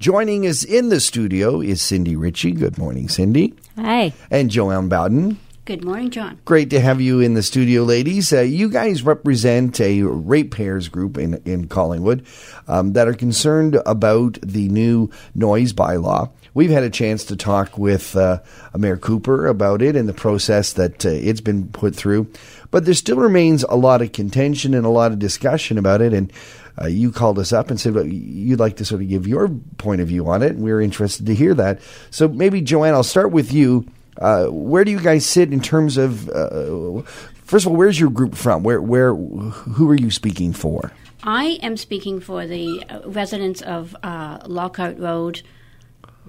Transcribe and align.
Joining 0.00 0.46
us 0.46 0.64
in 0.64 0.88
the 0.88 0.98
studio 0.98 1.60
is 1.60 1.82
Cindy 1.82 2.16
Ricci. 2.16 2.52
Good 2.52 2.78
morning, 2.78 3.10
Cindy. 3.10 3.52
Hi. 3.76 4.14
And 4.30 4.50
Joanne 4.50 4.88
Bowden. 4.88 5.38
Good 5.66 5.84
morning, 5.84 6.08
John. 6.08 6.40
Great 6.46 6.70
to 6.70 6.80
have 6.80 7.02
you 7.02 7.20
in 7.20 7.34
the 7.34 7.42
studio, 7.42 7.82
ladies. 7.82 8.32
Uh, 8.32 8.40
you 8.40 8.70
guys 8.70 9.02
represent 9.02 9.78
a 9.78 10.00
ratepayers 10.04 10.88
group 10.88 11.18
in, 11.18 11.34
in 11.44 11.68
Collingwood 11.68 12.24
um, 12.66 12.94
that 12.94 13.08
are 13.08 13.12
concerned 13.14 13.78
about 13.84 14.38
the 14.40 14.70
new 14.70 15.10
noise 15.34 15.74
bylaw. 15.74 16.30
We've 16.54 16.70
had 16.70 16.82
a 16.82 16.90
chance 16.90 17.24
to 17.24 17.36
talk 17.36 17.76
with 17.76 18.16
uh, 18.16 18.40
Mayor 18.74 18.96
Cooper 18.96 19.48
about 19.48 19.82
it 19.82 19.96
and 19.96 20.08
the 20.08 20.14
process 20.14 20.72
that 20.72 21.04
uh, 21.04 21.10
it's 21.10 21.42
been 21.42 21.68
put 21.68 21.94
through. 21.94 22.32
But 22.70 22.86
there 22.86 22.94
still 22.94 23.18
remains 23.18 23.64
a 23.64 23.76
lot 23.76 24.00
of 24.00 24.12
contention 24.12 24.72
and 24.72 24.86
a 24.86 24.90
lot 24.90 25.12
of 25.12 25.18
discussion 25.18 25.76
about 25.76 26.00
it. 26.00 26.14
And 26.14 26.32
uh, 26.80 26.86
you 26.86 27.12
called 27.12 27.38
us 27.38 27.52
up 27.52 27.70
and 27.70 27.78
said 27.78 27.94
well, 27.94 28.06
you'd 28.06 28.60
like 28.60 28.76
to 28.76 28.84
sort 28.84 29.02
of 29.02 29.08
give 29.08 29.26
your 29.26 29.48
point 29.78 30.00
of 30.00 30.08
view 30.08 30.28
on 30.28 30.42
it. 30.42 30.52
And 30.52 30.62
we 30.62 30.70
are 30.70 30.80
interested 30.80 31.26
to 31.26 31.34
hear 31.34 31.54
that. 31.54 31.80
So 32.10 32.28
maybe, 32.28 32.60
Joanne, 32.60 32.94
I'll 32.94 33.02
start 33.02 33.32
with 33.32 33.52
you. 33.52 33.86
Uh, 34.18 34.46
where 34.46 34.84
do 34.84 34.90
you 34.90 35.00
guys 35.00 35.24
sit 35.24 35.52
in 35.52 35.60
terms 35.60 35.96
of? 35.96 36.28
Uh, 36.28 37.02
first 37.44 37.66
of 37.66 37.72
all, 37.72 37.78
where's 37.78 37.98
your 37.98 38.10
group 38.10 38.34
from? 38.34 38.62
Where, 38.62 38.80
where, 38.80 39.14
who 39.14 39.90
are 39.90 39.94
you 39.94 40.10
speaking 40.10 40.52
for? 40.52 40.92
I 41.22 41.58
am 41.62 41.76
speaking 41.76 42.20
for 42.20 42.46
the 42.46 42.82
uh, 42.88 43.00
residents 43.08 43.60
of 43.60 43.94
uh, 44.02 44.38
Lockhart 44.46 44.98
Road, 44.98 45.42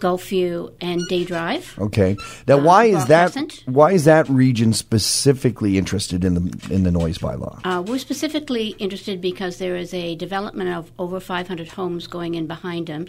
Gulfview, 0.01 0.73
and 0.81 0.99
Day 1.07 1.23
Drive. 1.23 1.75
Okay. 1.79 2.17
Now, 2.47 2.57
Uh, 2.57 2.63
why 2.63 2.85
is 2.85 3.05
that? 3.05 3.31
Crescent. 3.31 3.63
Why 3.65 3.91
is 3.93 4.03
that 4.05 4.27
region 4.29 4.73
specifically 4.73 5.77
interested 5.77 6.23
in 6.25 6.33
the 6.33 6.43
in 6.75 6.83
the 6.83 6.91
noise 6.91 7.17
bylaw? 7.19 7.59
Uh, 7.63 7.81
we're 7.87 7.99
specifically 7.99 8.67
interested 8.79 9.21
because 9.21 9.57
there 9.57 9.75
is 9.75 9.93
a 9.93 10.15
development 10.15 10.69
of 10.77 10.91
over 10.97 11.19
500 11.19 11.69
homes 11.69 12.07
going 12.07 12.35
in 12.35 12.47
behind 12.47 12.87
them, 12.87 13.07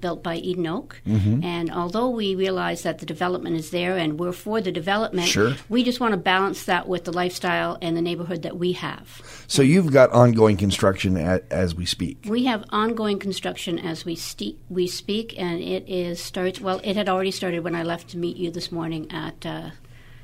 built 0.00 0.22
by 0.22 0.36
Eden 0.36 0.66
Oak. 0.66 1.00
Mm-hmm. 1.06 1.42
And 1.44 1.70
although 1.70 2.08
we 2.08 2.34
realize 2.34 2.82
that 2.82 2.98
the 2.98 3.06
development 3.06 3.56
is 3.56 3.70
there 3.70 3.96
and 3.96 4.18
we're 4.18 4.32
for 4.32 4.60
the 4.60 4.72
development, 4.72 5.28
Sure. 5.28 5.54
we 5.68 5.82
just 5.82 6.00
want 6.00 6.12
to 6.12 6.18
balance 6.18 6.64
that 6.64 6.88
with 6.88 7.04
the 7.04 7.12
lifestyle 7.12 7.78
and 7.82 7.96
the 7.96 8.02
neighborhood 8.02 8.42
that 8.42 8.56
we 8.56 8.72
have. 8.72 9.22
So 9.46 9.62
you've 9.62 9.92
got 9.92 10.10
ongoing 10.10 10.56
construction 10.56 11.16
at, 11.16 11.44
as 11.50 11.74
we 11.74 11.86
speak. 11.86 12.24
We 12.26 12.44
have 12.44 12.64
ongoing 12.70 13.18
construction 13.18 13.78
as 13.78 14.04
we 14.04 14.14
ste- 14.14 14.58
we 14.68 14.86
speak, 14.86 15.34
and 15.38 15.60
it 15.60 15.88
is 15.88 16.22
starts. 16.22 16.60
Well, 16.60 16.80
it 16.84 16.96
had 16.96 17.08
already 17.08 17.30
started 17.30 17.64
when 17.64 17.74
I 17.74 17.82
left 17.82 18.08
to 18.10 18.18
meet 18.18 18.36
you 18.36 18.50
this 18.50 18.70
morning 18.70 19.10
at 19.10 19.44
uh, 19.46 19.70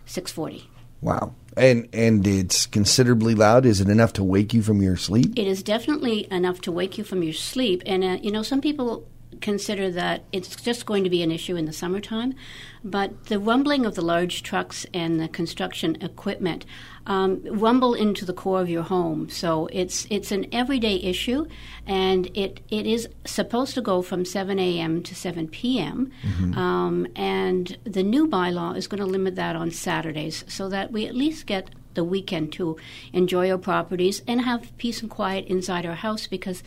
six 0.07 0.31
forty. 0.33 0.69
Wow. 1.01 1.35
And 1.57 1.89
and 1.93 2.27
it's 2.27 2.65
considerably 2.67 3.35
loud. 3.35 3.67
Is 3.67 3.81
it 3.81 3.89
enough 3.89 4.15
to 4.15 4.25
wake 4.25 4.55
you 4.55 4.63
from 4.63 4.81
your 4.81 4.97
sleep? 4.97 5.33
It 5.37 5.47
is 5.47 5.63
definitely 5.63 6.27
enough 6.31 6.61
to 6.63 6.73
wake 6.73 6.97
you 6.97 7.05
from 7.05 7.23
your 7.23 7.35
sleep, 7.35 7.83
and 7.85 8.03
uh, 8.03 8.19
you 8.23 8.31
know 8.31 8.43
some 8.43 8.61
people 8.61 9.07
consider 9.43 9.91
that 9.91 10.25
it's 10.33 10.57
just 10.57 10.87
going 10.87 11.05
to 11.05 11.11
be 11.11 11.23
an 11.23 11.31
issue 11.31 11.57
in 11.57 11.67
the 11.67 11.73
summertime, 11.73 12.35
but 12.83 13.27
the 13.27 13.39
rumbling 13.39 13.85
of 13.85 13.95
the 13.95 14.03
large 14.03 14.43
trucks 14.43 14.87
and 14.95 15.21
the 15.21 15.29
construction 15.29 15.97
equipment 16.01 16.65
um, 17.07 17.43
rumble 17.45 17.95
into 17.95 18.25
the 18.25 18.33
core 18.33 18.61
of 18.61 18.71
your 18.71 18.85
home. 18.85 19.29
So 19.29 19.69
it's 19.73 20.07
it's 20.09 20.33
an 20.33 20.47
everyday 20.53 20.97
issue, 20.97 21.47
and 21.87 22.31
it, 22.35 22.61
it 22.71 22.87
is 22.87 23.09
supposed 23.25 23.75
to 23.75 23.83
go 23.83 24.03
from 24.03 24.25
7 24.25 24.59
a.m. 24.59 25.03
to 25.03 25.15
7 25.15 25.49
p.m. 25.49 26.13
Um, 26.57 27.07
and 27.17 27.77
the 27.85 28.03
new 28.03 28.29
bylaw 28.29 28.77
is 28.77 28.87
going 28.87 29.01
to 29.01 29.07
limit 29.07 29.35
that 29.37 29.57
on 29.57 29.71
Saturdays, 29.71 30.45
so 30.49 30.69
that 30.69 30.93
we 30.93 31.07
at 31.07 31.15
least 31.15 31.47
get 31.47 31.71
the 31.95 32.05
weekend 32.05 32.53
to 32.53 32.77
enjoy 33.13 33.51
our 33.51 33.59
properties 33.59 34.23
and 34.27 34.43
have 34.43 34.77
peace 34.79 35.03
and 35.03 35.11
quiet 35.11 35.45
inside 35.47 35.85
our 35.85 35.95
house 35.95 36.27
because 36.27 36.63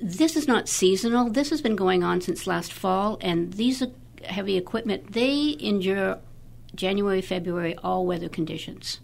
this 0.00 0.36
is 0.36 0.46
not 0.46 0.68
seasonal. 0.68 1.30
This 1.30 1.50
has 1.50 1.60
been 1.60 1.76
going 1.76 2.02
on 2.02 2.20
since 2.20 2.46
last 2.46 2.72
fall, 2.72 3.18
and 3.20 3.52
these 3.54 3.82
are 3.82 3.88
heavy 4.24 4.56
equipment 4.56 5.12
they 5.12 5.56
endure 5.60 6.18
January, 6.74 7.20
February, 7.20 7.76
all 7.76 8.06
weather 8.06 8.28
conditions. 8.28 9.00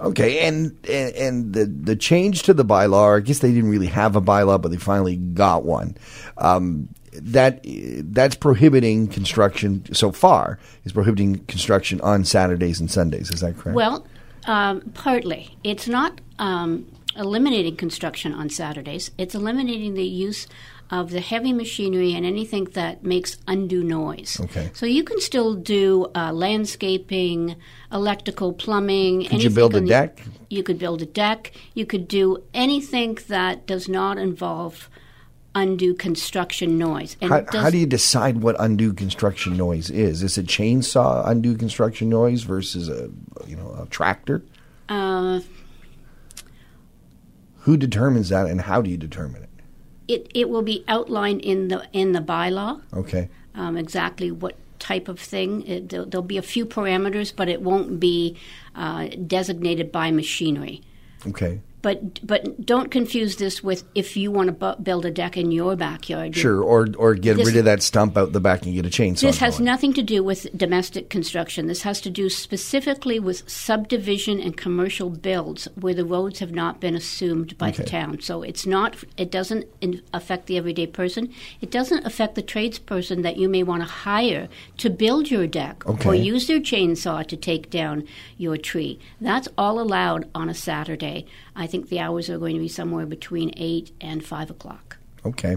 Okay, 0.00 0.46
and 0.46 0.76
and, 0.88 1.14
and 1.16 1.52
the 1.52 1.66
the 1.66 1.96
change 1.96 2.42
to 2.44 2.54
the 2.54 2.64
bylaw. 2.64 3.16
I 3.16 3.20
guess 3.20 3.40
they 3.40 3.52
didn't 3.52 3.70
really 3.70 3.86
have 3.86 4.14
a 4.14 4.20
bylaw, 4.20 4.60
but 4.60 4.70
they 4.70 4.76
finally 4.76 5.16
got 5.16 5.64
one. 5.64 5.96
Um, 6.36 6.88
that 7.12 7.64
that's 8.12 8.36
prohibiting 8.36 9.08
construction 9.08 9.92
so 9.92 10.12
far 10.12 10.58
is 10.84 10.92
prohibiting 10.92 11.38
construction 11.46 12.00
on 12.02 12.24
Saturdays 12.24 12.78
and 12.78 12.90
Sundays. 12.90 13.30
Is 13.30 13.40
that 13.40 13.56
correct? 13.56 13.74
Well, 13.74 14.06
um, 14.46 14.82
partly. 14.94 15.56
It's 15.64 15.88
not 15.88 16.20
um, 16.38 16.86
eliminating 17.18 17.76
construction 17.76 18.32
on 18.32 18.48
Saturdays, 18.48 19.10
it's 19.18 19.34
eliminating 19.34 19.94
the 19.94 20.04
use 20.06 20.46
of 20.90 21.10
the 21.10 21.20
heavy 21.20 21.52
machinery 21.52 22.14
and 22.14 22.24
anything 22.24 22.64
that 22.72 23.02
makes 23.02 23.36
undue 23.46 23.84
noise. 23.84 24.40
Okay. 24.40 24.70
So 24.72 24.86
you 24.86 25.04
can 25.04 25.20
still 25.20 25.54
do 25.54 26.06
uh, 26.14 26.32
landscaping, 26.32 27.56
electrical, 27.92 28.54
plumbing. 28.54 29.26
Could 29.26 29.42
you 29.42 29.50
build 29.50 29.74
a 29.74 29.80
the- 29.80 29.86
deck? 29.86 30.22
You 30.48 30.62
could 30.62 30.78
build 30.78 31.02
a 31.02 31.06
deck. 31.06 31.52
You 31.74 31.84
could 31.84 32.08
do 32.08 32.42
anything 32.54 33.18
that 33.28 33.66
does 33.66 33.86
not 33.86 34.16
involve 34.16 34.88
undue 35.54 35.92
construction 35.92 36.78
noise. 36.78 37.16
How, 37.20 37.40
does- 37.40 37.62
how 37.62 37.68
do 37.70 37.76
you 37.76 37.86
decide 37.86 38.42
what 38.42 38.56
undue 38.58 38.94
construction 38.94 39.58
noise 39.58 39.90
is? 39.90 40.22
Is 40.22 40.38
a 40.38 40.42
chainsaw 40.42 41.28
undue 41.28 41.56
construction 41.56 42.08
noise 42.08 42.44
versus 42.44 42.88
a 42.88 43.10
you 43.46 43.56
know 43.56 43.76
a 43.82 43.86
tractor? 43.86 44.42
uh, 44.88 45.40
Who 47.68 47.76
determines 47.76 48.30
that, 48.30 48.46
and 48.46 48.62
how 48.62 48.80
do 48.80 48.88
you 48.88 48.96
determine 48.96 49.42
it? 49.42 49.48
it, 50.08 50.30
it 50.34 50.48
will 50.48 50.62
be 50.62 50.84
outlined 50.88 51.42
in 51.42 51.68
the 51.68 51.86
in 51.92 52.12
the 52.12 52.20
bylaw. 52.20 52.80
Okay. 52.94 53.28
um, 53.54 53.76
exactly 53.76 54.30
what 54.30 54.56
type 54.78 55.08
of 55.08 55.20
thing. 55.20 55.66
It, 55.66 55.88
there'll, 55.90 56.06
there'll 56.06 56.22
be 56.22 56.38
a 56.38 56.42
few 56.42 56.64
parameters, 56.64 57.32
but 57.34 57.48
it 57.48 57.60
won't 57.60 58.00
be 58.00 58.36
uh, 58.74 59.08
designated 59.26 59.92
by 59.92 60.10
machinery. 60.10 60.82
Okay. 61.26 61.60
But 61.80 62.26
but 62.26 62.66
don't 62.66 62.90
confuse 62.90 63.36
this 63.36 63.62
with 63.62 63.84
if 63.94 64.16
you 64.16 64.32
want 64.32 64.48
to 64.48 64.52
bu- 64.52 64.82
build 64.82 65.04
a 65.04 65.10
deck 65.12 65.36
in 65.36 65.52
your 65.52 65.76
backyard. 65.76 66.34
Sure, 66.34 66.60
or 66.60 66.88
or 66.98 67.14
get 67.14 67.36
This- 67.36 67.46
rid 67.46 67.56
of 67.56 67.64
that 67.66 67.82
stump 67.82 68.16
out 68.16 68.32
the 68.32 68.40
back 68.40 68.64
and 68.66 68.74
get 68.74 68.84
a 68.84 68.88
chainsaw. 68.88 69.20
This 69.20 69.38
has 69.38 69.54
going. 69.54 69.66
nothing 69.66 69.92
to 69.92 70.02
do 70.02 70.24
with 70.24 70.48
domestic 70.56 71.08
construction. 71.08 71.66
This 71.68 71.82
has 71.82 72.00
to 72.00 72.10
do 72.10 72.28
specifically 72.28 73.20
with 73.20 73.48
subdivision 73.48 74.40
and 74.40 74.56
commercial 74.56 75.08
builds 75.08 75.68
where 75.76 75.94
the 75.94 76.04
roads 76.04 76.40
have 76.40 76.50
not 76.50 76.80
been 76.80 76.96
assumed 76.96 77.56
by 77.58 77.68
Okay. 77.68 77.84
the 77.84 77.88
town. 77.88 78.20
So 78.22 78.42
it's 78.42 78.66
not. 78.66 78.96
It 79.16 79.30
doesn't 79.30 79.66
in, 79.80 80.02
affect 80.12 80.46
the 80.46 80.56
everyday 80.56 80.86
person. 80.88 81.28
It 81.60 81.70
doesn't 81.70 82.04
affect 82.04 82.34
the 82.34 82.42
tradesperson 82.42 83.22
that 83.22 83.36
you 83.36 83.48
may 83.48 83.62
want 83.62 83.82
to 83.82 83.88
hire 83.88 84.48
to 84.78 84.90
build 84.90 85.30
your 85.30 85.46
deck 85.46 85.84
or 85.86 86.14
use 86.14 86.48
their 86.48 86.60
chainsaw 86.60 87.24
to 87.26 87.36
take 87.36 87.70
down 87.70 88.02
your 88.36 88.56
tree. 88.56 88.98
That's 89.20 89.48
all 89.56 89.78
allowed 89.80 90.28
on 90.34 90.48
a 90.48 90.54
Saturday. 90.54 91.24
I 91.58 91.66
think 91.66 91.88
the 91.88 91.98
hours 91.98 92.30
are 92.30 92.38
going 92.38 92.54
to 92.54 92.60
be 92.60 92.68
somewhere 92.68 93.04
between 93.04 93.52
eight 93.56 93.92
and 94.00 94.24
five 94.24 94.48
o'clock. 94.48 94.96
Okay. 95.26 95.56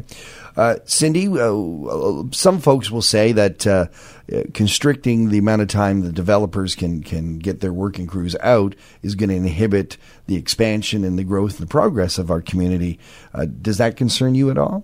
Uh, 0.58 0.78
Cindy, 0.86 1.28
uh, 1.28 2.24
some 2.32 2.60
folks 2.60 2.90
will 2.90 3.04
say 3.04 3.32
that 3.32 3.68
uh, 3.68 3.86
uh, 4.34 4.42
constricting 4.56 5.30
the 5.30 5.38
amount 5.38 5.62
of 5.62 5.68
time 5.68 6.02
the 6.02 6.12
developers 6.12 6.74
can, 6.74 7.04
can 7.04 7.38
get 7.38 7.60
their 7.60 7.72
working 7.72 8.08
crews 8.08 8.36
out 8.42 8.76
is 9.04 9.14
going 9.14 9.30
to 9.30 9.36
inhibit 9.36 9.98
the 10.26 10.36
expansion 10.36 11.04
and 11.04 11.18
the 11.18 11.24
growth 11.24 11.60
and 11.60 11.68
the 11.68 11.72
progress 11.72 12.18
of 12.18 12.32
our 12.32 12.42
community. 12.42 13.00
Uh, 13.36 13.46
does 13.62 13.78
that 13.78 13.96
concern 13.96 14.34
you 14.34 14.50
at 14.50 14.58
all? 14.58 14.84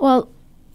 Well, 0.00 0.30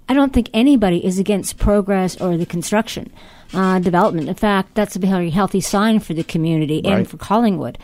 I 0.10 0.14
don't 0.14 0.34
think 0.34 0.50
anybody 0.54 1.06
is 1.06 1.20
against 1.20 1.58
progress 1.60 2.20
or 2.20 2.36
the 2.36 2.46
construction 2.46 3.14
uh, 3.54 3.78
development. 3.80 4.28
In 4.28 4.36
fact, 4.36 4.74
that's 4.74 4.96
a 4.96 5.00
very 5.00 5.30
healthy 5.30 5.62
sign 5.62 6.00
for 6.00 6.14
the 6.16 6.24
community 6.24 6.82
Right. 6.84 6.94
and 6.98 7.08
for 7.08 7.18
Collingwood. 7.18 7.78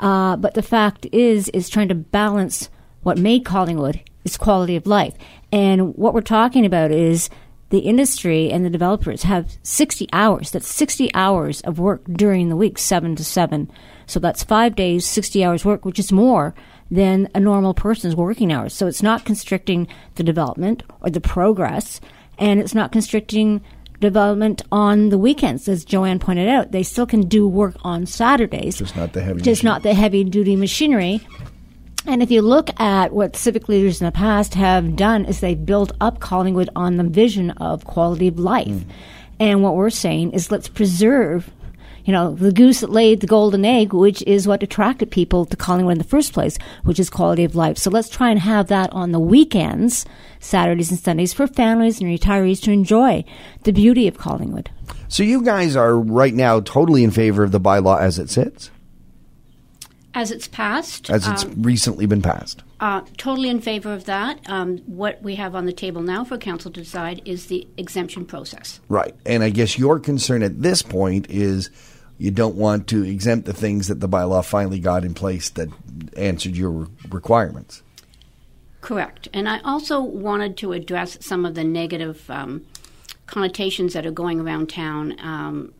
Uh, 0.00 0.36
but 0.36 0.54
the 0.54 0.62
fact 0.62 1.06
is, 1.12 1.48
is 1.50 1.68
trying 1.68 1.88
to 1.88 1.94
balance 1.94 2.68
what 3.04 3.16
made 3.16 3.44
Collingwood 3.44 4.00
is 4.24 4.36
quality 4.36 4.74
of 4.76 4.86
life. 4.86 5.14
And 5.52 5.94
what 5.96 6.14
we're 6.14 6.20
talking 6.20 6.66
about 6.66 6.90
is 6.90 7.30
the 7.70 7.78
industry 7.80 8.50
and 8.50 8.64
the 8.64 8.70
developers 8.70 9.22
have 9.22 9.56
60 9.62 10.08
hours. 10.12 10.50
That's 10.50 10.66
60 10.68 11.14
hours 11.14 11.60
of 11.62 11.78
work 11.78 12.02
during 12.12 12.48
the 12.48 12.56
week, 12.56 12.76
7 12.78 13.14
to 13.16 13.24
7. 13.24 13.70
So 14.06 14.18
that's 14.18 14.42
five 14.42 14.74
days, 14.74 15.06
60 15.06 15.44
hours 15.44 15.64
work, 15.64 15.84
which 15.84 15.98
is 15.98 16.10
more 16.10 16.54
than 16.90 17.28
a 17.34 17.40
normal 17.40 17.74
person's 17.74 18.16
working 18.16 18.52
hours. 18.52 18.72
So 18.72 18.86
it's 18.86 19.02
not 19.02 19.24
constricting 19.24 19.88
the 20.14 20.22
development 20.22 20.82
or 21.00 21.10
the 21.10 21.20
progress, 21.20 22.00
and 22.38 22.60
it's 22.60 22.74
not 22.74 22.92
constricting 22.92 23.62
development 24.00 24.62
on 24.70 25.08
the 25.08 25.18
weekends, 25.18 25.68
as 25.68 25.84
Joanne 25.84 26.18
pointed 26.18 26.48
out. 26.48 26.72
They 26.72 26.82
still 26.82 27.06
can 27.06 27.22
do 27.22 27.48
work 27.48 27.76
on 27.82 28.06
Saturdays. 28.06 28.78
Just 28.78 28.96
not 28.96 29.12
the 29.12 29.22
heavy 29.22 29.40
Just 29.40 29.64
not 29.64 29.82
the 29.82 29.94
heavy 29.94 30.24
duty 30.24 30.56
machinery. 30.56 31.20
And 32.06 32.22
if 32.22 32.30
you 32.30 32.42
look 32.42 32.70
at 32.80 33.12
what 33.12 33.36
civic 33.36 33.68
leaders 33.68 34.00
in 34.00 34.06
the 34.06 34.12
past 34.12 34.54
have 34.54 34.96
done, 34.96 35.24
is 35.24 35.40
they 35.40 35.54
built 35.54 35.92
up 36.00 36.20
Collingwood 36.20 36.70
on 36.74 36.96
the 36.96 37.04
vision 37.04 37.50
of 37.52 37.84
quality 37.84 38.28
of 38.28 38.38
life. 38.38 38.68
Mm. 38.68 38.84
And 39.40 39.62
what 39.62 39.76
we're 39.76 39.90
saying 39.90 40.32
is 40.32 40.50
let's 40.50 40.68
preserve 40.68 41.50
you 42.04 42.12
know, 42.12 42.34
the 42.34 42.52
goose 42.52 42.80
that 42.80 42.90
laid 42.90 43.20
the 43.20 43.26
golden 43.26 43.64
egg, 43.64 43.92
which 43.92 44.22
is 44.22 44.48
what 44.48 44.62
attracted 44.62 45.10
people 45.10 45.44
to 45.44 45.56
Collingwood 45.56 45.92
in 45.92 45.98
the 45.98 46.04
first 46.04 46.32
place, 46.32 46.58
which 46.84 46.98
is 46.98 47.10
quality 47.10 47.44
of 47.44 47.54
life. 47.54 47.78
So 47.78 47.90
let's 47.90 48.08
try 48.08 48.30
and 48.30 48.40
have 48.40 48.68
that 48.68 48.92
on 48.92 49.12
the 49.12 49.20
weekends, 49.20 50.04
Saturdays 50.40 50.90
and 50.90 50.98
Sundays, 50.98 51.32
for 51.32 51.46
families 51.46 52.00
and 52.00 52.08
retirees 52.08 52.62
to 52.62 52.72
enjoy 52.72 53.24
the 53.64 53.72
beauty 53.72 54.08
of 54.08 54.18
Collingwood. 54.18 54.70
So 55.08 55.22
you 55.22 55.42
guys 55.42 55.76
are 55.76 55.98
right 55.98 56.34
now 56.34 56.60
totally 56.60 57.04
in 57.04 57.10
favor 57.10 57.42
of 57.42 57.52
the 57.52 57.60
bylaw 57.60 58.00
as 58.00 58.18
it 58.18 58.30
sits, 58.30 58.70
As 60.14 60.30
it's 60.30 60.48
passed, 60.48 61.10
as 61.10 61.26
it's 61.26 61.44
um, 61.44 61.62
recently 61.62 62.06
been 62.06 62.22
passed. 62.22 62.62
Uh, 62.80 63.02
totally 63.16 63.48
in 63.48 63.60
favor 63.60 63.92
of 63.92 64.04
that. 64.04 64.40
Um, 64.48 64.78
what 64.86 65.22
we 65.22 65.34
have 65.34 65.54
on 65.54 65.66
the 65.66 65.72
table 65.72 66.02
now 66.02 66.24
for 66.24 66.38
council 66.38 66.70
to 66.70 66.80
decide 66.80 67.22
is 67.24 67.46
the 67.46 67.66
exemption 67.76 68.24
process. 68.24 68.80
Right. 68.88 69.14
And 69.26 69.42
I 69.42 69.50
guess 69.50 69.78
your 69.78 69.98
concern 69.98 70.42
at 70.42 70.62
this 70.62 70.82
point 70.82 71.28
is 71.28 71.70
you 72.18 72.30
don't 72.30 72.56
want 72.56 72.88
to 72.88 73.04
exempt 73.04 73.46
the 73.46 73.52
things 73.52 73.88
that 73.88 74.00
the 74.00 74.08
bylaw 74.08 74.44
finally 74.44 74.80
got 74.80 75.04
in 75.04 75.14
place 75.14 75.50
that 75.50 75.68
answered 76.16 76.56
your 76.56 76.88
requirements. 77.10 77.82
Correct. 78.80 79.28
And 79.32 79.48
I 79.48 79.60
also 79.60 80.00
wanted 80.00 80.56
to 80.58 80.72
address 80.72 81.18
some 81.20 81.44
of 81.44 81.54
the 81.54 81.64
negative 81.64 82.28
um, 82.30 82.64
connotations 83.26 83.92
that 83.94 84.06
are 84.06 84.12
going 84.12 84.40
around 84.40 84.68
town 84.68 85.16
um, 85.20 85.72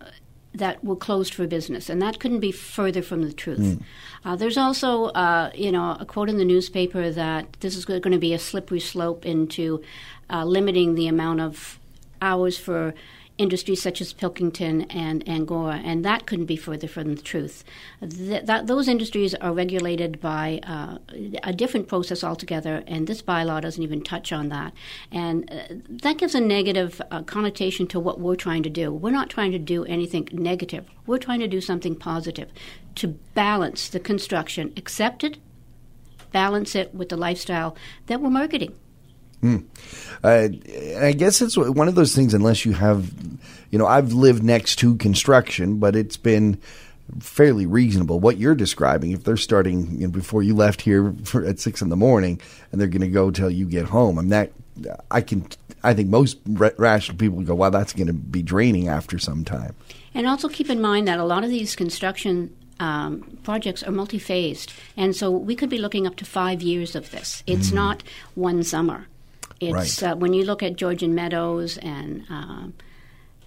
that 0.55 0.83
were 0.83 0.97
closed 0.97 1.35
for 1.35 1.47
business, 1.47 1.89
and 1.91 2.01
that 2.03 2.19
couldn't 2.19 2.41
be 2.41 2.53
further 2.53 3.03
from 3.03 3.23
the 3.23 3.33
truth. 3.33 3.81
Uh, 4.25 4.35
there's 4.35 4.57
also, 4.57 5.07
uh, 5.07 5.51
you 5.55 5.71
know, 5.71 5.97
a 6.01 6.05
quote 6.05 6.29
in 6.29 6.39
the 6.39 6.45
newspaper 6.45 7.11
that 7.11 7.53
this 7.61 7.77
is 7.77 7.85
going 7.85 8.03
to 8.03 8.19
be 8.19 8.33
a 8.35 8.39
slippery 8.39 8.81
slope 8.81 9.25
into 9.27 9.83
uh, 10.31 10.45
limiting 10.45 10.95
the 10.95 11.07
amount 11.07 11.41
of 11.41 11.79
hours 12.21 12.59
for 12.59 12.95
industries 13.39 13.81
such 13.81 14.01
as 14.01 14.13
Pilkington 14.13 14.83
and 14.91 15.27
Angora, 15.29 15.81
and 15.85 16.05
that 16.05 16.27
couldn't 16.27 16.47
be 16.47 16.57
further 16.57 16.89
from 16.89 17.15
the 17.15 17.23
truth. 17.23 17.65
Th- 18.01 18.45
that, 18.45 18.67
those 18.67 18.89
industries 18.89 19.35
are 19.37 19.53
regulated 19.53 20.21
by 20.21 20.61
uh, 20.65 20.99
a 21.45 21.53
different 21.53 21.89
process 21.89 22.23
altogether, 22.23 22.83
and 22.87 23.07
this 23.07 23.23
bylaw 23.23 23.63
doesn't 23.63 23.83
even 23.83 24.03
touch 24.03 24.33
on 24.33 24.49
that. 24.49 24.73
And 25.13 25.51
uh, 25.51 25.75
that 25.89 26.19
gives 26.19 26.35
a 26.35 26.41
negative 26.41 27.01
uh, 27.11 27.23
connotation 27.23 27.87
to 27.89 28.01
what 28.01 28.21
we're 28.21 28.37
trying 28.37 28.65
to 28.65 28.71
do. 28.71 28.93
We're 28.93 29.11
not 29.11 29.31
trying 29.31 29.53
to 29.53 29.59
do 29.59 29.85
anything 29.85 30.29
negative, 30.33 30.85
we're 31.07 31.19
trying 31.19 31.41
to 31.41 31.49
do 31.49 31.61
something 31.61 31.95
positive 31.95 32.51
to 32.97 33.09
balance 33.35 33.89
the 33.89 34.01
construction, 34.01 34.73
accept 34.77 35.23
it, 35.23 35.39
balance 36.33 36.75
it 36.75 36.95
with 36.95 37.09
the 37.09 37.17
lifestyle 37.17 37.77
that 38.07 38.21
we're 38.21 38.31
marketing. 38.31 38.75
Uh, 39.43 40.49
and 40.49 41.05
I 41.05 41.13
guess 41.13 41.41
it's 41.41 41.57
one 41.57 41.89
of 41.89 41.95
those 41.95 42.15
things, 42.15 42.35
unless 42.35 42.65
you 42.65 42.73
have, 42.73 43.13
you 43.71 43.79
know, 43.79 43.87
I've 43.87 44.13
lived 44.13 44.43
next 44.43 44.77
to 44.77 44.97
construction, 44.97 45.79
but 45.79 45.95
it's 45.95 46.17
been 46.17 46.61
fairly 47.21 47.65
reasonable. 47.65 48.21
What 48.21 48.37
you're 48.37 48.55
describing, 48.55 49.13
if 49.13 49.25
they're 49.25 49.37
starting 49.37 50.01
you 50.01 50.07
know, 50.07 50.13
before 50.13 50.43
you 50.43 50.55
left 50.55 50.83
here 50.83 51.15
for, 51.25 51.45
at 51.45 51.59
six 51.59 51.81
in 51.81 51.89
the 51.89 51.97
morning 51.97 52.41
and 52.71 52.81
they're 52.81 52.89
going 52.89 53.01
to 53.01 53.09
go 53.09 53.31
till 53.31 53.51
you 53.51 53.67
get 53.67 53.87
home, 53.87 54.19
I'm 54.19 54.29
that, 54.29 54.53
I 55.11 55.23
can, 55.23 55.47
I 55.83 55.95
think 55.95 56.09
most 56.09 56.39
ra- 56.47 56.71
rational 56.77 57.17
people 57.17 57.41
go, 57.43 57.55
wow, 57.55 57.71
that's 57.71 57.93
going 57.93 58.09
to 58.09 58.13
be 58.13 58.43
draining 58.43 58.89
after 58.89 59.19
some 59.19 59.45
time. 59.45 59.75
And 60.15 60.27
also 60.27 60.49
keep 60.49 60.69
in 60.69 60.81
mind 60.81 61.07
that 61.09 61.19
a 61.19 61.25
lot 61.25 61.45
of 61.45 61.51
these 61.51 61.77
construction 61.77 62.55
um, 62.81 63.39
projects 63.43 63.83
are 63.83 63.91
multi-phased, 63.91 64.73
and 64.97 65.15
so 65.15 65.31
we 65.31 65.57
could 65.57 65.69
be 65.69 65.79
looking 65.79 66.07
up 66.07 66.17
to 66.17 66.25
five 66.25 66.63
years 66.63 66.95
of 66.95 67.11
this. 67.11 67.43
It's 67.47 67.73
not 67.73 68.03
one 68.35 68.63
summer. 68.63 69.07
It's 69.61 70.03
Right. 70.03 70.13
uh, 70.13 70.17
when 70.17 70.33
you 70.33 70.45
look 70.45 70.63
at 70.63 70.77
Georgian 70.77 71.15
Meadows 71.15 71.79
and 71.79 72.25
um, 72.31 72.75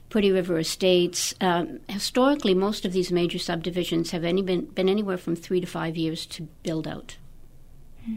Pretty 0.09 0.31
River 0.31 0.59
Estates. 0.59 1.33
Um, 1.39 1.79
historically, 1.87 2.53
most 2.53 2.85
of 2.85 2.91
these 2.91 3.11
major 3.11 3.39
subdivisions 3.39 4.11
have 4.11 4.25
any 4.25 4.41
been, 4.41 4.65
been 4.65 4.89
anywhere 4.89 5.17
from 5.17 5.35
three 5.37 5.61
to 5.61 5.67
five 5.67 5.95
years 5.95 6.25
to 6.27 6.43
build 6.63 6.85
out. 6.85 7.15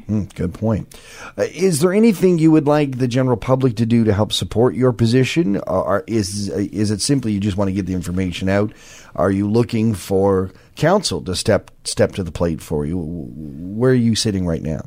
Mm, 0.08 0.35
good 0.35 0.55
point. 0.55 0.88
Uh, 1.37 1.44
is 1.52 1.81
there 1.81 1.93
anything 1.93 2.38
you 2.38 2.50
would 2.50 2.67
like 2.67 2.99
the 2.99 3.06
general 3.06 3.37
public 3.37 3.76
to 3.76 3.87
do 3.87 4.02
to 4.05 4.12
help 4.14 4.32
support 4.32 4.75
your 4.75 4.93
position, 4.93 5.58
or 5.67 6.02
is 6.06 6.49
is 6.49 6.91
it 6.91 7.02
simply 7.02 7.32
you 7.32 7.38
just 7.38 7.58
want 7.58 7.69
to 7.69 7.73
get 7.73 7.85
the 7.85 7.93
information 7.93 8.49
out? 8.49 8.73
Are 9.14 9.31
you 9.31 9.49
looking 9.49 9.93
for 9.93 10.50
council 10.75 11.20
to 11.25 11.37
step 11.37 11.70
step 11.85 12.12
to 12.12 12.23
the 12.25 12.32
plate 12.32 12.62
for 12.62 12.87
you? 12.87 12.96
Where 12.99 13.91
are 13.91 13.94
you 13.94 14.14
sitting 14.14 14.46
right 14.46 14.62
now? 14.62 14.87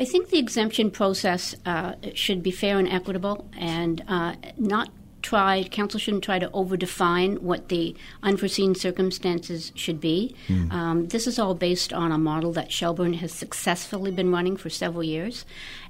I 0.00 0.04
think 0.06 0.30
the 0.30 0.38
exemption 0.38 0.90
process 0.90 1.54
uh, 1.66 1.94
should 2.14 2.42
be 2.42 2.50
fair 2.50 2.78
and 2.78 2.88
equitable, 2.88 3.46
and 3.58 4.02
uh, 4.08 4.34
not 4.56 4.88
try. 5.20 5.64
Council 5.64 6.00
shouldn't 6.00 6.24
try 6.24 6.38
to 6.38 6.48
overdefine 6.48 7.40
what 7.40 7.68
the 7.68 7.94
unforeseen 8.22 8.74
circumstances 8.74 9.72
should 9.74 10.00
be. 10.00 10.34
Um, 10.70 11.08
this 11.08 11.26
is 11.26 11.38
all 11.38 11.54
based 11.54 11.92
on 11.92 12.12
a 12.12 12.18
model 12.18 12.50
that 12.52 12.72
Shelburne 12.72 13.12
has 13.14 13.30
successfully 13.30 14.10
been 14.10 14.32
running 14.32 14.56
for 14.56 14.70
several 14.70 15.04
years, 15.04 15.44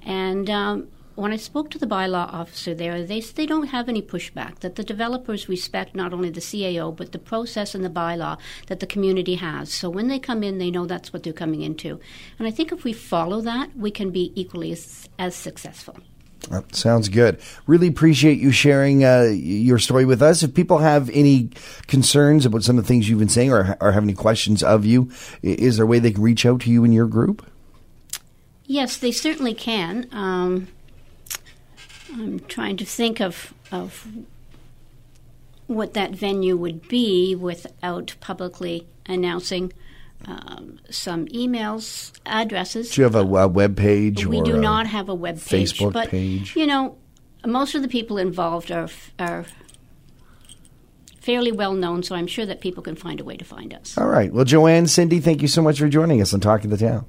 and. 0.04 0.50
Um, 0.50 0.88
when 1.20 1.32
I 1.32 1.36
spoke 1.36 1.70
to 1.70 1.78
the 1.78 1.86
bylaw 1.86 2.32
officer 2.32 2.74
there, 2.74 3.04
they 3.04 3.20
they 3.20 3.44
don't 3.44 3.68
have 3.68 3.88
any 3.88 4.00
pushback. 4.00 4.60
That 4.60 4.76
the 4.76 4.82
developers 4.82 5.48
respect 5.48 5.94
not 5.94 6.14
only 6.14 6.30
the 6.30 6.40
CAO 6.40 6.96
but 6.96 7.12
the 7.12 7.18
process 7.18 7.74
and 7.74 7.84
the 7.84 7.90
bylaw 7.90 8.38
that 8.68 8.80
the 8.80 8.86
community 8.86 9.34
has. 9.34 9.72
So 9.72 9.90
when 9.90 10.08
they 10.08 10.18
come 10.18 10.42
in, 10.42 10.58
they 10.58 10.70
know 10.70 10.86
that's 10.86 11.12
what 11.12 11.22
they're 11.22 11.32
coming 11.32 11.60
into. 11.60 12.00
And 12.38 12.48
I 12.48 12.50
think 12.50 12.72
if 12.72 12.84
we 12.84 12.94
follow 12.94 13.40
that, 13.42 13.76
we 13.76 13.90
can 13.90 14.10
be 14.10 14.32
equally 14.34 14.72
as, 14.72 15.08
as 15.18 15.36
successful. 15.36 15.98
Uh, 16.50 16.62
Sounds 16.72 17.10
good. 17.10 17.38
Really 17.66 17.88
appreciate 17.88 18.38
you 18.38 18.50
sharing 18.50 19.04
uh, 19.04 19.24
your 19.30 19.78
story 19.78 20.06
with 20.06 20.22
us. 20.22 20.42
If 20.42 20.54
people 20.54 20.78
have 20.78 21.10
any 21.10 21.50
concerns 21.86 22.46
about 22.46 22.62
some 22.62 22.78
of 22.78 22.84
the 22.84 22.88
things 22.88 23.08
you've 23.08 23.18
been 23.18 23.28
saying 23.28 23.52
or, 23.52 23.76
or 23.80 23.92
have 23.92 24.02
any 24.02 24.14
questions 24.14 24.62
of 24.62 24.86
you, 24.86 25.10
is 25.42 25.76
there 25.76 25.84
a 25.84 25.86
way 25.86 25.98
they 25.98 26.12
can 26.12 26.22
reach 26.22 26.46
out 26.46 26.62
to 26.62 26.70
you 26.70 26.82
and 26.82 26.94
your 26.94 27.06
group? 27.06 27.46
Yes, 28.64 28.96
they 28.96 29.12
certainly 29.12 29.52
can. 29.52 30.08
Um, 30.12 30.68
I'm 32.12 32.40
trying 32.40 32.76
to 32.78 32.84
think 32.84 33.20
of 33.20 33.54
of 33.70 34.06
what 35.66 35.94
that 35.94 36.10
venue 36.10 36.56
would 36.56 36.88
be 36.88 37.36
without 37.36 38.16
publicly 38.20 38.88
announcing 39.06 39.72
um, 40.26 40.78
some 40.90 41.26
emails, 41.26 42.12
addresses. 42.26 42.90
Do 42.90 43.00
you 43.00 43.04
have 43.04 43.14
a, 43.14 43.20
a 43.20 43.48
web 43.48 43.76
page? 43.76 44.26
We 44.26 44.42
do 44.42 44.58
not 44.58 44.86
have 44.86 45.08
a 45.08 45.14
web 45.14 45.36
page, 45.40 45.72
Facebook 45.72 45.92
but 45.92 46.08
page? 46.08 46.56
you 46.56 46.66
know, 46.66 46.96
most 47.46 47.74
of 47.74 47.82
the 47.82 47.88
people 47.88 48.18
involved 48.18 48.70
are 48.70 48.88
are 49.18 49.46
fairly 51.20 51.52
well 51.52 51.74
known, 51.74 52.02
so 52.02 52.14
I'm 52.14 52.26
sure 52.26 52.46
that 52.46 52.60
people 52.60 52.82
can 52.82 52.96
find 52.96 53.20
a 53.20 53.24
way 53.24 53.36
to 53.36 53.44
find 53.44 53.72
us. 53.72 53.96
All 53.96 54.08
right. 54.08 54.32
Well, 54.32 54.44
Joanne, 54.44 54.86
Cindy, 54.86 55.20
thank 55.20 55.42
you 55.42 55.48
so 55.48 55.62
much 55.62 55.78
for 55.78 55.88
joining 55.88 56.20
us 56.20 56.34
on 56.34 56.40
Talking 56.40 56.70
to 56.70 56.76
the 56.76 56.86
Town. 56.86 56.98